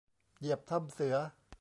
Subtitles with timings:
[0.39, 1.15] เหยียบถ้ำเสือ